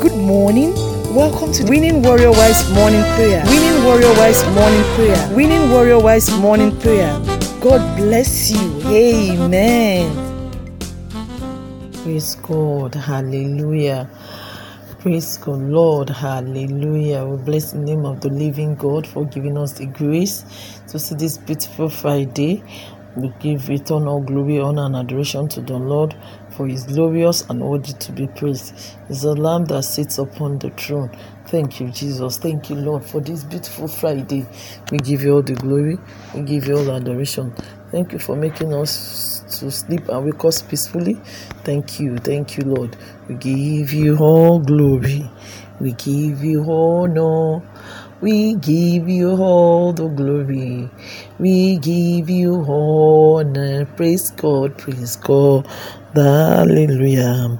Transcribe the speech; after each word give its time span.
Good 0.00 0.16
morning. 0.16 0.74
Welcome 1.14 1.52
to 1.52 1.64
Winning 1.64 2.02
Warrior 2.02 2.30
Wives 2.32 2.70
Morning 2.72 3.02
Prayer. 3.16 3.44
Winning 3.46 3.84
Warrior 3.84 4.12
Wives 4.14 4.42
Morning 4.54 4.84
Prayer. 4.94 5.36
Winning 5.36 5.70
Warrior 5.70 6.00
Wives 6.00 6.30
Morning 6.38 6.76
Prayer. 6.80 7.12
God 7.60 7.96
bless 7.98 8.50
you. 8.50 8.82
Amen. 8.88 10.40
Praise 12.02 12.34
God. 12.36 12.94
Hallelujah. 12.94 14.10
Praise 15.00 15.36
God, 15.38 15.60
Lord. 15.60 16.10
Hallelujah. 16.10 17.24
We 17.26 17.42
bless 17.44 17.72
the 17.72 17.78
name 17.80 18.06
of 18.06 18.20
the 18.22 18.30
living 18.30 18.76
God 18.76 19.06
for 19.06 19.26
giving 19.26 19.58
us 19.58 19.74
the 19.74 19.86
grace 19.86 20.44
to 20.88 20.98
see 20.98 21.14
this 21.16 21.38
beautiful 21.38 21.88
Friday. 21.90 22.62
We 23.16 23.32
give 23.40 23.68
eternal 23.70 24.20
glory, 24.20 24.60
honor, 24.60 24.84
and 24.86 24.96
adoration 24.96 25.48
to 25.48 25.60
the 25.60 25.76
Lord, 25.76 26.14
for 26.50 26.66
He 26.66 26.74
is 26.74 26.84
glorious 26.84 27.42
and 27.50 27.60
worthy 27.60 27.92
to 27.92 28.12
be 28.12 28.26
praised. 28.28 28.74
He's 29.08 29.22
the 29.22 29.34
Lamb 29.34 29.64
that 29.66 29.82
sits 29.82 30.18
upon 30.18 30.58
the 30.58 30.70
throne. 30.70 31.10
Thank 31.46 31.80
you, 31.80 31.90
Jesus. 31.90 32.38
Thank 32.38 32.70
you, 32.70 32.76
Lord, 32.76 33.04
for 33.04 33.20
this 33.20 33.42
beautiful 33.44 33.88
Friday. 33.88 34.46
We 34.92 34.98
give 34.98 35.22
you 35.22 35.34
all 35.34 35.42
the 35.42 35.54
glory. 35.54 35.98
We 36.34 36.42
give 36.42 36.66
you 36.68 36.76
all 36.78 36.90
adoration. 36.92 37.52
Thank 37.90 38.12
you 38.12 38.20
for 38.20 38.36
making 38.36 38.72
us 38.72 39.42
to 39.58 39.70
sleep 39.70 40.08
and 40.08 40.24
wake 40.24 40.44
us 40.44 40.62
peacefully. 40.62 41.14
Thank 41.64 41.98
you. 41.98 42.16
Thank 42.18 42.56
you, 42.56 42.64
Lord. 42.64 42.96
We 43.28 43.34
give 43.34 43.92
you 43.92 44.16
all 44.18 44.60
glory. 44.60 45.28
We 45.80 45.92
give 45.92 46.44
you 46.44 46.62
honor. 46.70 47.62
We 48.20 48.54
give 48.56 49.08
you 49.08 49.30
all 49.30 49.94
the 49.94 50.08
glory. 50.08 50.90
We 51.38 51.78
give 51.78 52.28
you 52.28 52.64
honor. 52.68 53.86
Praise 53.96 54.30
God. 54.32 54.76
Praise 54.76 55.16
God. 55.16 55.66
Hallelujah. 56.14 57.58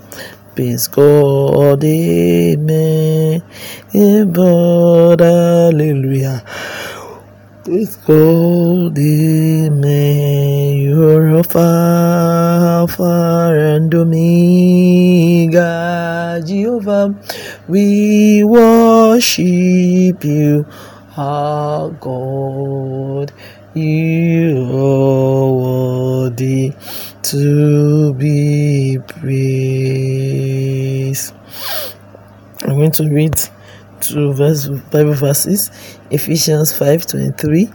Praise 0.54 0.86
God. 0.88 1.82
Amen. 1.82 3.42
Amen. 3.94 5.18
Hallelujah. 5.18 6.44
Praise 7.64 7.96
God. 7.96 8.98
Amen. 8.98 10.76
You're 10.76 11.30
Alpha, 12.80 13.52
and 13.54 13.94
Omega. 13.94 15.70
Jehovah, 16.44 17.14
we 17.68 18.42
worship 18.44 19.44
you, 20.24 20.66
our 21.16 21.90
God. 21.90 23.32
You 23.74 24.66
are 24.72 25.52
worthy 25.52 26.72
to 27.22 28.12
be 28.14 28.98
praised. 29.06 30.20
I'm 32.62 32.74
going 32.76 32.90
to 32.92 33.08
read 33.08 33.34
two 34.00 34.32
verse, 34.32 34.66
Bible 34.90 35.14
verses 35.14 35.70
Ephesians 36.10 36.76
5 36.76 37.06
23. 37.06 37.70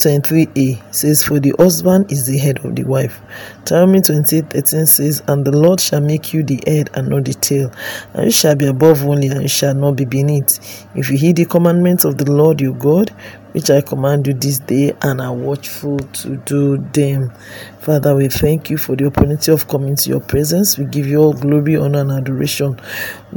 23a 0.00 0.94
says, 0.94 1.22
For 1.22 1.38
the 1.38 1.54
husband 1.58 2.10
is 2.10 2.26
the 2.26 2.38
head 2.38 2.64
of 2.64 2.74
the 2.74 2.84
wife. 2.84 3.20
Deuteronomy 3.60 4.00
28 4.00 4.50
13 4.50 4.86
says, 4.86 5.22
And 5.28 5.44
the 5.44 5.56
Lord 5.56 5.80
shall 5.80 6.00
make 6.00 6.32
you 6.32 6.42
the 6.42 6.60
head 6.66 6.90
and 6.94 7.08
not 7.08 7.26
the 7.26 7.34
tail, 7.34 7.72
and 8.14 8.24
you 8.24 8.30
shall 8.30 8.56
be 8.56 8.66
above 8.66 9.04
only, 9.04 9.28
and 9.28 9.42
you 9.42 9.48
shall 9.48 9.74
not 9.74 9.96
be 9.96 10.04
beneath. 10.04 10.86
If 10.94 11.10
you 11.10 11.18
heed 11.18 11.36
the 11.36 11.44
commandments 11.44 12.04
of 12.04 12.18
the 12.18 12.30
Lord 12.30 12.60
your 12.60 12.74
God, 12.74 13.12
which 13.52 13.70
I 13.70 13.80
command 13.80 14.26
you 14.26 14.34
this 14.34 14.58
day, 14.58 14.94
and 15.02 15.20
are 15.20 15.32
watchful 15.32 15.98
to 15.98 16.36
do 16.38 16.78
them. 16.78 17.32
Father, 17.80 18.14
we 18.14 18.28
thank 18.28 18.70
you 18.70 18.76
for 18.76 18.96
the 18.96 19.06
opportunity 19.06 19.50
of 19.52 19.66
coming 19.66 19.96
to 19.96 20.08
your 20.08 20.20
presence. 20.20 20.78
We 20.78 20.84
give 20.84 21.06
you 21.06 21.18
all 21.18 21.32
glory, 21.32 21.76
honor, 21.76 22.00
and 22.00 22.12
adoration. 22.12 22.80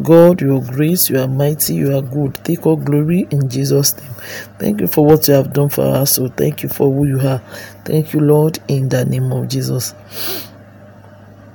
God, 0.02 0.41
your 0.41 0.61
grace, 0.61 1.09
you 1.09 1.19
are 1.19 1.28
mighty, 1.28 1.75
you 1.75 1.95
are 1.95 2.02
good. 2.02 2.36
Take 2.44 2.66
all 2.66 2.75
glory 2.75 3.28
in 3.31 3.50
Jesus' 3.50 3.97
name. 3.97 4.14
Thank 4.59 4.81
you 4.81 4.88
for 4.88 5.06
what 5.06 5.28
you 5.28 5.34
have 5.34 5.53
done 5.53 5.69
for 5.69 5.85
us. 5.85 6.16
So 6.16 6.28
thank 6.28 6.63
you 6.63 6.69
for 6.69 6.91
who 6.91 7.07
you 7.07 7.19
are. 7.19 7.40
Thank 7.85 8.13
you, 8.13 8.19
Lord, 8.19 8.59
in 8.68 8.90
the 8.90 9.06
name 9.06 9.31
of 9.31 9.47
Jesus. 9.47 9.94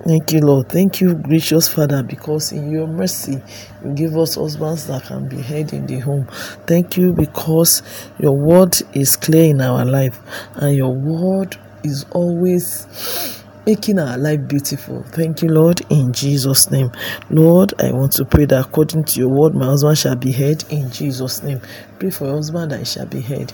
Thank 0.08 0.32
you, 0.32 0.40
Lord. 0.40 0.70
Thank 0.70 1.02
you, 1.02 1.12
gracious 1.16 1.68
Father, 1.68 2.02
because 2.02 2.50
in 2.50 2.70
your 2.70 2.86
mercy 2.86 3.42
you 3.84 3.92
give 3.92 4.16
us 4.16 4.36
husbands 4.36 4.86
that 4.86 5.02
can 5.02 5.28
be 5.28 5.36
head 5.42 5.74
in 5.74 5.86
the 5.86 5.98
home. 5.98 6.26
Thank 6.66 6.96
you 6.96 7.12
because 7.12 7.82
your 8.18 8.32
word 8.32 8.74
is 8.94 9.16
clear 9.16 9.50
in 9.50 9.60
our 9.60 9.84
life 9.84 10.18
and 10.54 10.74
your 10.74 10.94
word 10.94 11.58
is 11.84 12.06
always 12.12 12.86
making 13.68 13.98
our 13.98 14.16
life 14.16 14.48
beautiful. 14.48 15.02
Thank 15.08 15.42
you, 15.42 15.50
Lord, 15.50 15.82
in 15.90 16.10
Jesus' 16.14 16.70
name. 16.70 16.90
Lord, 17.28 17.74
I 17.78 17.92
want 17.92 18.12
to 18.12 18.24
pray 18.24 18.46
that 18.46 18.64
according 18.64 19.04
to 19.04 19.20
your 19.20 19.28
word, 19.28 19.54
my 19.54 19.66
husband 19.66 19.98
shall 19.98 20.16
be 20.16 20.32
heard 20.32 20.64
in 20.70 20.90
Jesus' 20.90 21.42
name. 21.42 21.60
Pray 21.98 22.08
for 22.08 22.24
your 22.24 22.36
husband 22.36 22.70
that 22.70 22.78
he 22.78 22.86
shall 22.86 23.04
be 23.04 23.20
heard. 23.20 23.52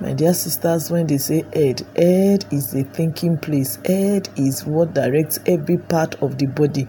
My 0.00 0.14
dear 0.14 0.32
sisters, 0.32 0.90
when 0.90 1.08
they 1.08 1.18
say 1.18 1.44
head, 1.52 1.86
head 1.94 2.46
is 2.50 2.70
the 2.72 2.84
thinking 2.84 3.36
place. 3.36 3.76
Head 3.84 4.30
is 4.36 4.64
what 4.64 4.94
directs 4.94 5.38
every 5.44 5.76
part 5.76 6.14
of 6.22 6.38
the 6.38 6.46
body. 6.46 6.88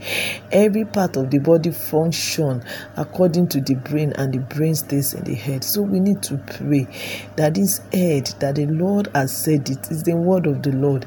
Every 0.53 0.85
part 0.85 1.17
of 1.17 1.29
the 1.29 1.39
body 1.39 1.71
function 1.71 2.63
according 2.95 3.49
to 3.49 3.59
the 3.59 3.75
brain, 3.75 4.13
and 4.15 4.33
the 4.33 4.39
brain 4.39 4.75
stays 4.75 5.13
in 5.13 5.25
the 5.25 5.35
head. 5.35 5.65
So 5.65 5.81
we 5.81 5.99
need 5.99 6.23
to 6.23 6.37
pray 6.37 6.87
that 7.35 7.55
this 7.55 7.79
head 7.91 8.27
that 8.39 8.55
the 8.55 8.67
Lord 8.67 9.09
has 9.13 9.35
said 9.35 9.69
it 9.69 9.91
is 9.91 10.03
the 10.03 10.15
word 10.15 10.47
of 10.47 10.63
the 10.63 10.71
Lord 10.71 11.05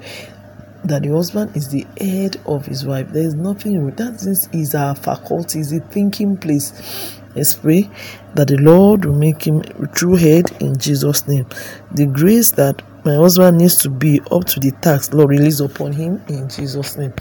that 0.84 1.02
the 1.02 1.10
husband 1.10 1.56
is 1.56 1.68
the 1.68 1.86
head 1.98 2.40
of 2.46 2.66
his 2.66 2.84
wife. 2.84 3.08
There 3.10 3.22
is 3.22 3.34
nothing 3.34 3.80
wrong. 3.80 3.94
That 3.96 4.14
is 4.14 4.48
is 4.52 4.74
our 4.74 4.90
uh, 4.90 4.94
faculty, 4.94 5.60
is 5.60 5.72
a 5.72 5.80
thinking 5.80 6.36
place. 6.36 7.18
Let's 7.34 7.54
pray 7.54 7.90
that 8.34 8.48
the 8.48 8.58
Lord 8.58 9.04
will 9.04 9.14
make 9.14 9.44
him 9.44 9.62
true 9.92 10.14
head 10.14 10.50
in 10.60 10.78
Jesus' 10.78 11.26
name. 11.26 11.46
The 11.92 12.06
grace 12.06 12.52
that 12.52 12.80
my 13.04 13.16
husband 13.16 13.58
needs 13.58 13.76
to 13.78 13.90
be 13.90 14.20
up 14.30 14.44
to 14.46 14.60
the 14.60 14.70
task, 14.80 15.12
Lord, 15.12 15.30
release 15.30 15.60
upon 15.60 15.92
him 15.92 16.22
in 16.28 16.48
Jesus' 16.48 16.96
name. 16.96 17.12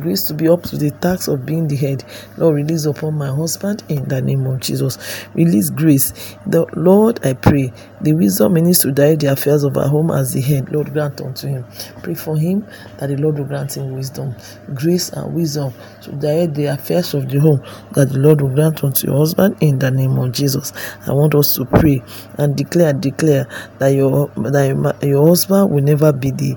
Grace 0.00 0.22
to 0.28 0.34
be 0.34 0.48
up 0.48 0.62
to 0.62 0.76
the 0.78 0.90
task 0.90 1.28
of 1.28 1.44
being 1.44 1.68
the 1.68 1.76
head, 1.76 2.04
Lord, 2.38 2.56
release 2.56 2.86
upon 2.86 3.14
my 3.14 3.28
husband 3.28 3.82
in 3.88 4.08
the 4.08 4.22
name 4.22 4.46
of 4.46 4.60
Jesus. 4.60 4.98
Release 5.34 5.68
grace. 5.68 6.36
The 6.46 6.66
Lord, 6.74 7.24
I 7.24 7.34
pray, 7.34 7.70
the 8.00 8.14
wisdom 8.14 8.54
needs 8.54 8.78
to 8.80 8.92
direct 8.92 9.20
the 9.20 9.32
affairs 9.32 9.62
of 9.62 9.76
our 9.76 9.88
home 9.88 10.10
as 10.10 10.32
the 10.32 10.40
head, 10.40 10.70
Lord, 10.72 10.92
grant 10.92 11.20
unto 11.20 11.48
him. 11.48 11.66
Pray 12.02 12.14
for 12.14 12.36
him 12.36 12.66
that 12.98 13.08
the 13.08 13.16
Lord 13.16 13.38
will 13.38 13.44
grant 13.44 13.76
him 13.76 13.94
wisdom, 13.94 14.34
grace, 14.74 15.10
and 15.10 15.34
wisdom 15.34 15.72
to 16.02 16.12
direct 16.12 16.54
the 16.54 16.66
affairs 16.66 17.12
of 17.12 17.28
the 17.28 17.38
home, 17.38 17.62
that 17.92 18.08
the 18.08 18.18
Lord 18.18 18.40
will 18.40 18.50
grant 18.54 18.82
unto 18.82 19.06
your 19.06 19.18
husband 19.18 19.56
in 19.60 19.78
the 19.78 19.90
name 19.90 20.18
of 20.18 20.32
Jesus. 20.32 20.72
I 21.06 21.12
want 21.12 21.34
us 21.34 21.54
to 21.56 21.66
pray 21.66 22.02
and 22.38 22.56
declare, 22.56 22.94
declare 22.94 23.46
that 23.78 23.88
your 23.88 24.28
that 24.36 24.98
your 25.02 25.28
husband 25.28 25.70
will 25.70 25.82
never 25.82 26.12
be 26.12 26.30
the, 26.30 26.56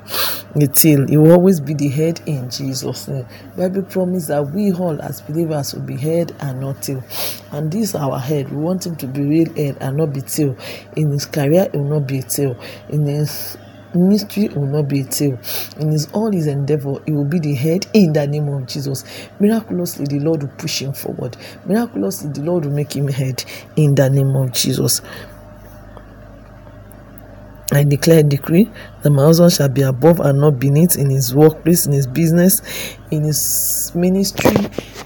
the. 0.65 1.07
He 1.07 1.17
will 1.17 1.31
always 1.31 1.59
be 1.59 1.73
the 1.73 1.87
head 1.87 2.21
in 2.25 2.49
Jesus' 2.49 3.07
name. 3.07 3.25
Bible 3.55 3.83
promise 3.83 4.27
that 4.27 4.51
we 4.51 4.71
all 4.73 5.01
as 5.01 5.21
believers 5.21 5.73
will 5.73 5.83
be 5.83 5.97
head 5.97 6.35
and 6.39 6.61
not 6.61 6.81
tail. 6.81 7.03
And 7.51 7.71
this 7.71 7.89
is 7.89 7.95
our 7.95 8.19
head. 8.19 8.49
We 8.49 8.57
want 8.57 8.85
him 8.85 8.95
to 8.97 9.07
be 9.07 9.21
real 9.21 9.53
head 9.53 9.77
and 9.81 9.97
not 9.97 10.13
be 10.13 10.21
tail. 10.21 10.57
In 10.95 11.11
his 11.11 11.25
career, 11.25 11.69
he 11.71 11.77
will 11.77 11.99
not 11.99 12.07
be 12.07 12.19
a 12.19 12.23
tail. 12.23 12.57
In 12.89 13.05
his 13.05 13.57
ministry 13.93 14.47
will 14.49 14.67
not 14.67 14.87
be 14.87 15.01
a 15.01 15.05
tail. 15.05 15.39
In 15.79 15.91
his 15.91 16.07
all 16.11 16.31
his 16.31 16.47
endeavor, 16.47 17.01
he 17.05 17.11
will 17.11 17.25
be 17.25 17.39
the 17.39 17.53
head 17.53 17.87
in 17.93 18.13
the 18.13 18.25
name 18.27 18.47
of 18.49 18.67
Jesus. 18.67 19.03
Miraculously, 19.39 20.05
the 20.05 20.19
Lord 20.19 20.43
will 20.43 20.49
push 20.57 20.81
him 20.81 20.93
forward. 20.93 21.37
Miraculously, 21.65 22.31
the 22.31 22.41
Lord 22.41 22.65
will 22.65 22.73
make 22.73 22.95
him 22.95 23.07
head 23.07 23.43
in 23.75 23.95
the 23.95 24.09
name 24.09 24.35
of 24.35 24.51
Jesus. 24.53 25.01
I 27.71 27.83
declare 27.83 28.23
decree 28.23 28.69
that 29.01 29.09
my 29.09 29.23
husband 29.23 29.51
shall 29.51 29.67
be 29.67 29.81
above 29.81 30.21
and 30.21 30.39
not 30.39 30.57
beneath 30.59 30.97
in 30.97 31.09
his 31.09 31.35
workplace, 31.35 31.85
in 31.85 31.91
his 31.91 32.07
business, 32.07 32.61
in 33.11 33.23
his 33.23 33.91
ministry, 33.93 34.55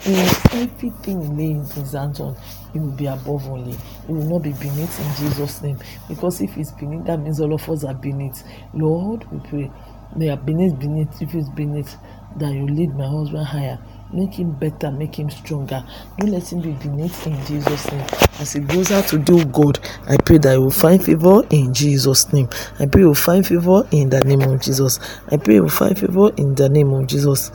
in 0.05 0.15
everything 0.51 1.21
he 1.21 1.55
lays 1.55 1.71
his 1.73 1.93
hands 1.93 2.19
on. 2.19 2.37
He 2.71 2.79
will 2.79 2.91
be 2.91 3.07
above 3.07 3.47
only. 3.49 3.75
He 4.05 4.13
will 4.13 4.27
not 4.27 4.43
be 4.43 4.53
beneath 4.53 4.99
in 4.99 5.25
Jesus' 5.25 5.61
name. 5.61 5.79
Because 6.07 6.39
if 6.39 6.53
he's 6.53 6.71
beneath, 6.71 7.05
that 7.05 7.19
means 7.19 7.41
all 7.41 7.53
of 7.53 7.67
us 7.67 7.83
are 7.83 7.95
beneath. 7.95 8.43
Lord, 8.73 9.29
we 9.31 9.39
pray. 9.49 9.71
They 10.15 10.29
are 10.29 10.37
beneath, 10.37 10.77
beneath. 10.79 11.21
If 11.21 11.31
he's 11.31 11.49
beneath, 11.49 11.97
that 12.37 12.53
you 12.53 12.65
lead 12.67 12.95
my 12.95 13.07
husband 13.07 13.45
higher 13.45 13.79
make 14.13 14.33
him 14.33 14.51
better, 14.51 14.91
make 14.91 15.17
him 15.17 15.29
stronger. 15.29 15.83
Don't 16.17 16.31
let 16.31 16.51
him 16.51 16.61
be 16.61 16.71
beneath 16.71 17.25
in 17.27 17.45
Jesus' 17.45 17.91
name. 17.91 18.05
As 18.39 18.53
he 18.53 18.59
goes 18.59 18.91
out 18.91 19.07
to 19.09 19.17
do 19.17 19.45
good, 19.45 19.79
I 20.07 20.17
pray 20.17 20.37
that 20.39 20.53
he 20.53 20.57
will 20.57 20.71
find 20.71 21.03
favor 21.03 21.43
in 21.49 21.73
Jesus' 21.73 22.31
name. 22.33 22.49
I 22.79 22.85
pray 22.85 23.01
he 23.01 23.05
will 23.05 23.15
find 23.15 23.45
favor 23.45 23.87
in 23.91 24.09
the 24.09 24.21
name 24.21 24.41
of 24.41 24.61
Jesus. 24.61 24.99
I 25.29 25.37
pray 25.37 25.55
he 25.55 25.59
will 25.59 25.69
find 25.69 25.97
favor 25.97 26.31
in 26.37 26.55
the 26.55 26.69
name 26.69 26.93
of 26.93 27.07
Jesus. 27.07 27.51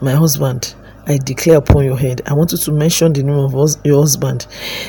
My 0.00 0.12
husband, 0.12 0.74
I 1.04 1.18
declare 1.18 1.56
upon 1.58 1.84
your 1.84 1.98
head. 1.98 2.22
I 2.26 2.32
want 2.32 2.52
you 2.52 2.58
to 2.58 2.72
mention 2.72 3.12
the 3.12 3.24
name 3.24 3.34
of 3.36 3.52
your 3.84 4.00
husband. 4.00 4.46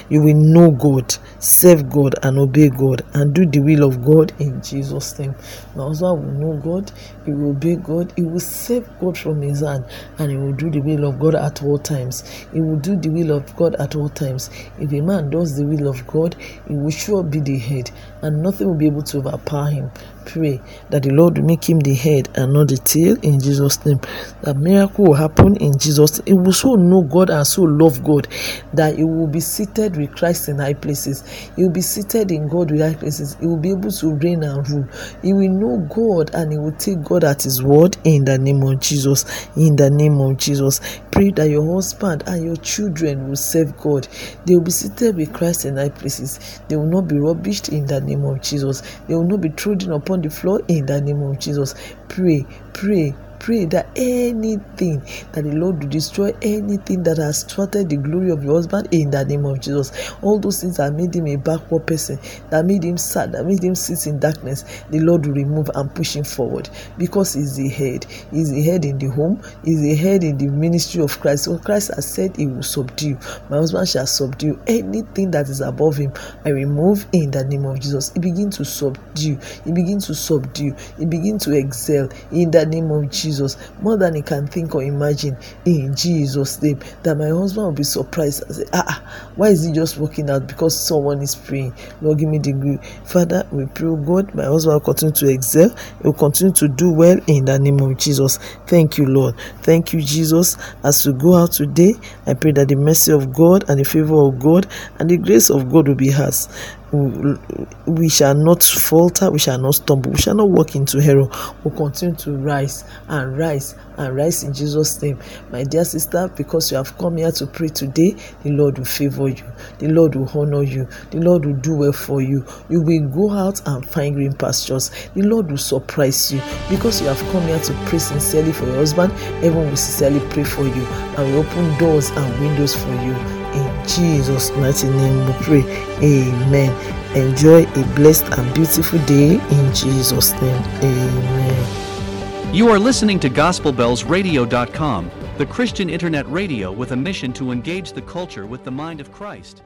You 0.09 0.21
will 0.21 0.35
know 0.35 0.69
God, 0.69 1.15
serve 1.39 1.89
God, 1.89 2.13
and 2.21 2.37
obey 2.37 2.69
God, 2.69 3.03
and 3.15 3.33
do 3.33 3.47
the 3.47 3.59
will 3.59 3.83
of 3.83 4.05
God 4.05 4.31
in 4.39 4.61
Jesus' 4.61 5.17
name. 5.17 5.33
My 5.75 5.85
husband 5.85 6.39
will 6.39 6.53
know 6.53 6.61
God, 6.61 6.91
he 7.25 7.31
will 7.31 7.49
obey 7.49 7.77
God, 7.77 8.13
he 8.15 8.21
will 8.21 8.39
save 8.39 8.87
God 8.99 9.17
from 9.17 9.41
his 9.41 9.61
hand, 9.61 9.85
and 10.19 10.29
he 10.29 10.37
will 10.37 10.53
do 10.53 10.69
the 10.69 10.81
will 10.81 11.05
of 11.05 11.19
God 11.19 11.33
at 11.33 11.63
all 11.63 11.79
times. 11.79 12.21
He 12.53 12.61
will 12.61 12.77
do 12.77 12.95
the 12.95 13.09
will 13.09 13.31
of 13.35 13.55
God 13.55 13.75
at 13.75 13.95
all 13.95 14.09
times. 14.09 14.51
If 14.79 14.93
a 14.93 15.01
man 15.01 15.31
does 15.31 15.57
the 15.57 15.65
will 15.65 15.87
of 15.87 16.05
God, 16.05 16.35
he 16.67 16.75
will 16.75 16.91
sure 16.91 17.23
be 17.23 17.39
the 17.39 17.57
head, 17.57 17.89
and 18.21 18.43
nothing 18.43 18.67
will 18.67 18.75
be 18.75 18.85
able 18.85 19.03
to 19.03 19.17
overpower 19.17 19.69
him. 19.71 19.91
Pray 20.25 20.61
that 20.89 21.03
the 21.03 21.09
Lord 21.11 21.37
will 21.37 21.45
make 21.45 21.69
him 21.69 21.79
the 21.79 21.93
head 21.93 22.29
and 22.35 22.53
not 22.53 22.69
the 22.69 22.77
tail 22.77 23.17
in 23.21 23.39
Jesus' 23.39 23.85
name. 23.85 23.99
That 24.41 24.57
miracle 24.57 25.05
will 25.05 25.13
happen 25.13 25.55
in 25.57 25.77
Jesus. 25.77 26.19
It 26.25 26.33
will 26.33 26.53
so 26.53 26.75
know 26.75 27.01
God 27.03 27.29
and 27.29 27.45
so 27.45 27.63
love 27.63 28.03
God 28.03 28.27
that 28.73 28.97
he 28.97 29.03
will 29.03 29.27
be 29.27 29.39
seated 29.39 29.97
with 29.97 30.15
Christ 30.15 30.49
in 30.49 30.59
high 30.59 30.73
places. 30.73 31.23
He 31.55 31.63
will 31.63 31.71
be 31.71 31.81
seated 31.81 32.31
in 32.31 32.47
God 32.47 32.71
with 32.71 32.81
high 32.81 32.95
places. 32.95 33.35
He 33.39 33.47
will 33.47 33.57
be 33.57 33.71
able 33.71 33.91
to 33.91 34.13
reign 34.15 34.43
and 34.43 34.67
rule. 34.69 34.87
He 35.21 35.33
will 35.33 35.49
know 35.49 35.87
God 35.93 36.33
and 36.33 36.51
he 36.51 36.57
will 36.57 36.71
take 36.73 37.03
God 37.03 37.23
at 37.23 37.43
his 37.43 37.61
word 37.63 37.97
in 38.03 38.25
the 38.25 38.37
name 38.37 38.63
of 38.63 38.79
Jesus. 38.79 39.47
In 39.55 39.75
the 39.75 39.89
name 39.89 40.19
of 40.19 40.37
Jesus. 40.37 40.79
Pray 41.13 41.29
that 41.29 41.47
your 41.47 41.75
husband 41.75 42.23
and 42.25 42.43
your 42.43 42.55
children 42.55 43.29
will 43.29 43.35
serve 43.35 43.77
God. 43.77 44.07
They 44.47 44.55
will 44.55 44.63
be 44.63 44.71
seated 44.71 45.15
with 45.15 45.31
Christ 45.31 45.63
in 45.63 45.77
high 45.77 45.89
places. 45.89 46.59
They 46.67 46.75
will 46.75 46.87
not 46.87 47.07
be 47.07 47.17
rubbished 47.17 47.71
in 47.71 47.85
the 47.85 48.01
name 48.01 48.25
of 48.25 48.41
Jesus. 48.41 48.81
They 49.07 49.13
will 49.13 49.27
not 49.27 49.39
be 49.39 49.49
trodden 49.49 49.91
upon 49.91 50.23
the 50.23 50.31
floor 50.31 50.61
in 50.67 50.87
the 50.87 50.99
name 50.99 51.21
of 51.21 51.37
Jesus. 51.37 51.75
Pray, 52.09 52.47
pray, 52.73 53.13
pray 53.43 53.65
that 53.65 53.85
anything 53.97 55.01
that 55.33 55.43
the 55.43 55.51
Lord 55.51 55.83
will 55.83 55.89
destroy 55.89 56.31
anything 56.41 57.03
that 57.03 57.17
has 57.17 57.43
thwarted 57.43 57.89
the 57.89 57.97
glory 57.97 58.31
of 58.31 58.41
your 58.41 58.55
husband 58.55 58.87
in 58.91 59.11
the 59.11 59.25
name 59.25 59.45
of 59.45 59.59
Jesus. 59.59 60.13
All 60.21 60.39
those 60.39 60.61
things 60.61 60.77
that 60.77 60.93
made 60.93 61.13
him 61.13 61.27
a 61.27 61.35
backward 61.35 61.85
person, 61.85 62.17
that 62.51 62.65
made 62.65 62.85
him 62.85 62.97
sad, 62.97 63.33
that 63.33 63.45
made 63.45 63.61
him 63.61 63.75
sit 63.75 64.07
in 64.07 64.17
darkness, 64.17 64.63
the 64.89 65.01
Lord 65.01 65.25
will 65.25 65.33
remove 65.33 65.69
and 65.75 65.93
push 65.93 66.15
him 66.15 66.23
forward 66.23 66.69
because 66.97 67.33
he's 67.33 67.57
the 67.57 67.67
head. 67.67 68.05
He's 68.31 68.49
the 68.49 68.61
head 68.61 68.85
in 68.85 68.97
the 68.97 69.07
home, 69.07 69.41
he's 69.65 69.81
the 69.81 69.95
head 69.95 70.23
in 70.23 70.37
the 70.37 70.47
ministry 70.47 71.03
of 71.03 71.19
Christ. 71.19 71.43
So 71.43 71.57
Christ 71.57 71.91
has 71.95 72.07
said 72.07 72.37
he 72.37 72.47
will 72.47 72.63
subdue. 72.63 73.17
My 73.49 73.57
husband 73.57 73.89
shall 73.89 74.07
subdue 74.07 74.57
anything 74.67 75.31
that 75.31 75.49
is 75.49 75.59
above 75.59 75.97
him. 75.97 76.13
I 76.45 76.49
remove 76.49 77.05
in 77.11 77.31
the 77.31 77.43
name 77.43 77.65
of 77.65 77.81
Jesus. 77.81 78.13
He 78.13 78.21
begins 78.21 78.55
to 78.57 78.63
subdue. 78.63 79.37
He 79.65 79.73
begins 79.73 80.07
to 80.07 80.15
subdue. 80.15 80.73
He 80.97 81.05
begins 81.05 81.43
to 81.43 81.51
excel 81.57 82.07
in 82.31 82.49
the 82.49 82.65
name 82.65 82.89
of 82.89 83.11
Jesus. 83.11 83.32
Jesus 83.33 83.57
more 83.81 83.97
than 83.97 84.15
he 84.15 84.21
can 84.21 84.47
think 84.47 84.75
or 84.75 84.83
imagine 84.83 85.37
in 85.65 85.95
Jesus' 85.95 86.61
name. 86.61 86.79
That 87.03 87.17
my 87.17 87.27
husband 87.27 87.65
will 87.65 87.73
be 87.73 87.83
surprised 87.83 88.43
and 88.43 88.55
say, 88.55 88.65
ah, 88.73 88.83
ah, 88.87 89.31
why 89.35 89.49
is 89.49 89.63
he 89.63 89.73
just 89.73 89.97
working 89.97 90.29
out? 90.29 90.47
Because 90.47 90.79
someone 90.79 91.21
is 91.21 91.35
praying. 91.35 91.73
Lord, 92.01 92.19
give 92.19 92.29
me 92.29 92.37
the 92.37 92.53
glory. 92.53 92.79
Father, 93.05 93.47
we 93.51 93.65
pray, 93.65 93.87
oh 93.87 93.95
God, 93.95 94.33
my 94.35 94.45
husband 94.45 94.75
will 94.75 94.93
continue 94.93 95.13
to 95.15 95.27
excel. 95.29 95.69
He 95.69 96.03
will 96.03 96.13
continue 96.13 96.53
to 96.53 96.67
do 96.67 96.91
well 96.91 97.19
in 97.27 97.45
the 97.45 97.57
name 97.57 97.79
of 97.79 97.97
Jesus. 97.97 98.37
Thank 98.67 98.97
you, 98.97 99.05
Lord. 99.05 99.35
Thank 99.61 99.93
you, 99.93 100.01
Jesus. 100.01 100.57
As 100.83 101.05
we 101.05 101.13
go 101.13 101.35
out 101.35 101.53
today, 101.53 101.95
I 102.27 102.33
pray 102.35 102.51
that 102.53 102.67
the 102.67 102.75
mercy 102.75 103.11
of 103.11 103.33
God 103.33 103.69
and 103.69 103.79
the 103.79 103.85
favor 103.85 104.15
of 104.15 104.39
God 104.39 104.67
and 104.99 105.09
the 105.09 105.17
grace 105.17 105.49
of 105.49 105.71
God 105.71 105.87
will 105.87 105.95
be 105.95 106.13
ours 106.13 106.47
we 106.93 108.07
shall 108.07 108.35
not 108.35 108.61
falter, 108.63 109.31
we 109.31 109.39
shall 109.39 109.57
not 109.57 109.73
stumble, 109.75 110.11
we 110.11 110.17
shall 110.17 110.35
not 110.35 110.49
walk 110.49 110.75
into 110.75 110.99
error. 110.99 111.27
We'll 111.63 111.75
continue 111.75 112.15
to 112.17 112.33
rise 112.37 112.83
and 113.07 113.35
rise 113.35 113.75
and 113.97 114.15
rise 114.15 114.43
in 114.43 114.53
Jesus' 114.53 115.01
name. 115.01 115.19
My 115.51 115.63
dear 115.63 115.85
sister, 115.85 116.31
because 116.35 116.69
you 116.69 116.77
have 116.77 116.95
come 116.99 117.17
here 117.17 117.31
to 117.31 117.47
pray 117.47 117.69
today, 117.69 118.15
the 118.43 118.51
Lord 118.51 118.77
will 118.77 118.85
favor 118.85 119.27
you, 119.27 119.43
the 119.79 119.87
Lord 119.87 120.15
will 120.15 120.29
honor 120.39 120.61
you, 120.61 120.87
the 121.09 121.19
Lord 121.19 121.45
will 121.45 121.55
do 121.55 121.75
well 121.75 121.93
for 121.93 122.21
you. 122.21 122.45
You 122.69 122.81
will 122.81 123.07
go 123.09 123.31
out 123.31 123.65
and 123.67 123.83
find 123.85 124.13
green 124.13 124.33
pastures. 124.33 124.91
The 125.15 125.23
Lord 125.23 125.49
will 125.49 125.57
surprise 125.57 126.31
you 126.31 126.41
because 126.69 127.01
you 127.01 127.07
have 127.07 127.19
come 127.31 127.43
here 127.43 127.59
to 127.59 127.73
pray 127.85 127.99
sincerely 127.99 128.51
for 128.51 128.65
your 128.65 128.75
husband. 128.75 129.11
Everyone 129.43 129.69
will 129.69 129.77
sincerely 129.77 130.19
pray 130.31 130.43
for 130.43 130.63
you 130.63 130.85
and 131.17 131.33
will 131.33 131.39
open 131.39 131.77
doors 131.79 132.11
and 132.11 132.39
windows 132.39 132.75
for 132.75 132.91
you. 133.03 133.42
Jesus' 133.87 134.51
mighty 134.51 134.89
name 134.89 135.25
we 135.25 135.33
pray. 135.43 135.63
Amen. 136.01 137.15
Enjoy 137.15 137.63
a 137.63 137.95
blessed 137.95 138.25
and 138.25 138.53
beautiful 138.53 138.99
day 139.05 139.39
in 139.39 139.73
Jesus' 139.73 140.33
name. 140.41 140.63
Amen. 140.81 142.53
You 142.55 142.69
are 142.69 142.79
listening 142.79 143.19
to 143.21 143.29
GospelBellsRadio.com, 143.29 145.11
the 145.37 145.45
Christian 145.45 145.89
internet 145.89 146.29
radio 146.31 146.71
with 146.71 146.91
a 146.91 146.95
mission 146.95 147.33
to 147.33 147.51
engage 147.51 147.93
the 147.93 148.01
culture 148.01 148.45
with 148.45 148.63
the 148.63 148.71
mind 148.71 149.01
of 149.01 149.11
Christ. 149.11 149.63